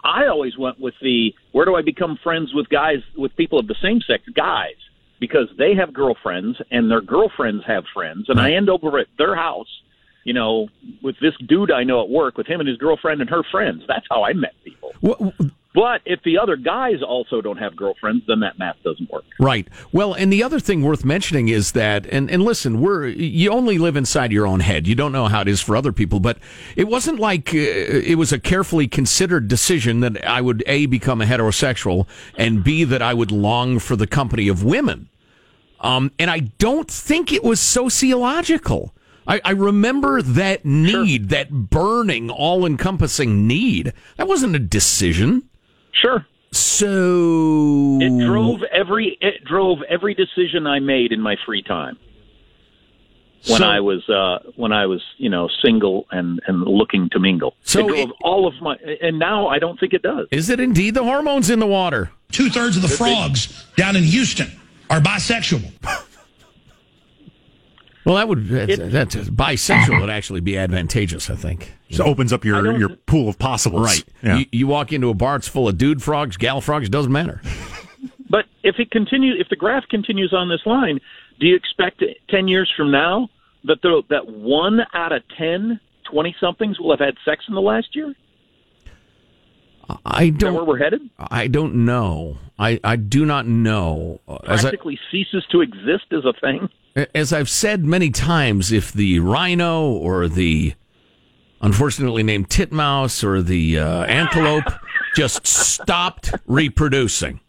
[0.03, 3.67] I always went with the where do I become friends with guys with people of
[3.67, 4.75] the same sex guys
[5.19, 9.35] because they have girlfriends and their girlfriends have friends and I end over at their
[9.35, 9.81] house,
[10.23, 10.69] you know,
[11.01, 13.83] with this dude I know at work with him and his girlfriend and her friends.
[13.87, 14.93] That's how I met people.
[15.77, 19.25] But if the other guys also don't have girlfriends, then that math doesn't work.
[19.39, 19.67] Right.
[19.91, 23.77] Well, and the other thing worth mentioning is that, and, and listen, we're, you only
[23.77, 24.87] live inside your own head.
[24.87, 26.39] You don't know how it is for other people, but
[26.75, 31.21] it wasn't like uh, it was a carefully considered decision that I would A, become
[31.21, 35.09] a heterosexual, and B, that I would long for the company of women.
[35.79, 38.95] Um, and I don't think it was sociological.
[39.27, 43.93] I, I remember that need, that burning, all encompassing need.
[44.15, 45.47] That wasn't a decision.
[46.01, 46.25] Sure.
[46.51, 51.97] So It drove every it drove every decision I made in my free time.
[53.47, 57.19] When So- I was uh when I was, you know, single and and looking to
[57.19, 57.55] mingle.
[57.63, 60.27] So it drove it- all of my and now I don't think it does.
[60.31, 62.11] Is it indeed the hormones in the water?
[62.31, 64.51] Two thirds of the frogs down in Houston
[64.89, 65.71] are bisexual.
[68.07, 71.73] Well, that would that's, that's bisexual would actually be advantageous, I think.
[71.89, 73.83] Just opens up your your pool of possibles.
[73.83, 74.05] Right.
[74.23, 74.37] Yeah.
[74.37, 77.41] You, you walk into a bar, it's full of dude frogs, gal frogs, doesn't matter.
[78.29, 80.99] But if it continues, if the graph continues on this line,
[81.39, 83.29] do you expect ten years from now
[83.63, 85.79] that the, that one out of 10
[86.11, 88.13] 20 somethings will have had sex in the last year?
[90.05, 90.53] I don't.
[90.53, 91.01] where we're headed?
[91.17, 92.37] I don't know.
[92.59, 94.19] I, I do not know.
[94.45, 96.69] As I, Practically ceases to exist as a thing.
[97.15, 100.73] as I've said many times, if the rhino or the
[101.61, 104.65] unfortunately named titmouse or the uh, antelope
[105.15, 107.39] just stopped reproducing,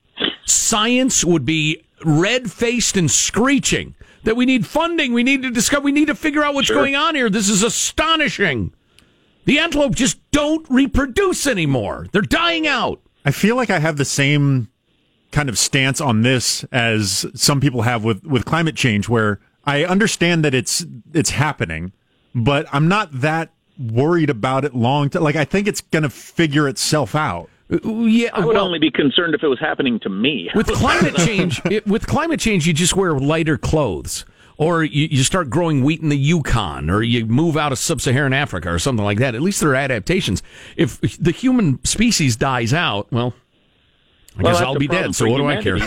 [0.47, 5.83] science would be red faced and screeching that we need funding, we need to discover,
[5.85, 6.77] we need to figure out what's Sure.
[6.77, 7.31] going on here.
[7.31, 8.73] This is astonishing.
[9.49, 12.07] The antelope just don't reproduce anymore.
[12.13, 13.01] They're dying out.
[13.25, 14.69] I feel like I have the same
[15.33, 19.87] kind of stance on this as some people have with, with climate change, where I
[19.87, 20.85] understand that it's
[21.15, 21.93] it's happening,
[22.35, 25.09] but I'm not that worried about it long.
[25.09, 27.49] T- like I think it's going to figure itself out.
[27.71, 30.51] Yeah, I would well- only be concerned if it was happening to me.
[30.55, 34.27] with climate change, it, with climate change, you just wear lighter clothes,
[34.59, 38.33] or you, you start growing wheat in the Yukon, or you move out of sub-Saharan
[38.35, 39.35] Africa, or something like that.
[39.35, 40.43] At least there are adaptations.
[40.77, 43.33] If the human species dies out, well,
[44.37, 45.15] I Well, guess I'll be dead.
[45.15, 45.79] So what do I care?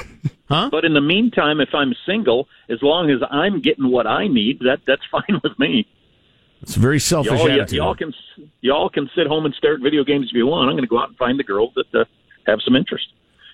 [0.49, 0.69] Huh?
[0.71, 4.59] But in the meantime, if I'm single, as long as I'm getting what I need,
[4.59, 5.87] that that's fine with me.
[6.61, 7.71] It's a very selfish Y'all, attitude.
[7.77, 8.13] y'all can
[8.61, 10.69] y'all can sit home and stare at video games if you want.
[10.69, 12.05] I'm going to go out and find the girls that uh,
[12.45, 13.07] have some interest.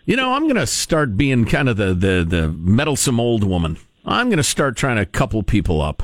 [0.06, 3.78] You know, I'm going to start being kind of the, the, the meddlesome old woman.
[4.08, 6.04] I'm going to start trying to couple people up.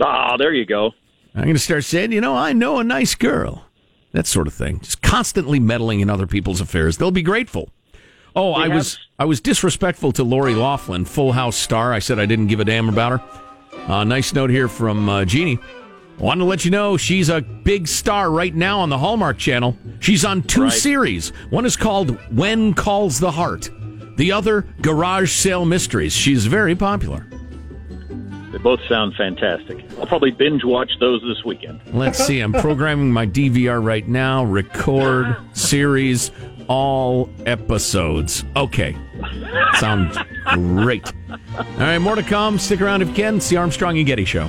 [0.00, 0.92] Ah, there you go.
[1.34, 3.64] I'm going to start saying, you know, I know a nice girl.
[4.12, 4.80] That sort of thing.
[4.80, 6.98] Just constantly meddling in other people's affairs.
[6.98, 7.70] They'll be grateful.
[8.36, 11.92] Oh, I have- was I was disrespectful to Lori Loughlin, Full House star.
[11.92, 13.92] I said I didn't give a damn about her.
[13.92, 15.58] Uh, nice note here from uh, Jeannie.
[16.18, 19.76] Wanted to let you know she's a big star right now on the Hallmark Channel.
[20.00, 20.72] She's on two Right.
[20.72, 21.30] series.
[21.50, 23.70] One is called When Calls the Heart.
[24.16, 26.12] The other, Garage Sale Mysteries.
[26.12, 27.26] She's very popular.
[28.52, 29.84] They both sound fantastic.
[29.98, 31.80] I'll probably binge watch those this weekend.
[31.92, 32.38] Let's see.
[32.40, 34.44] I'm programming my DVR right now.
[34.44, 36.30] Record series,
[36.68, 38.44] all episodes.
[38.54, 38.96] Okay.
[39.78, 40.16] Sounds
[40.52, 41.12] great.
[41.28, 42.58] All right, more to come.
[42.60, 43.36] Stick around if you can.
[43.38, 44.48] It's the Armstrong and Getty Show.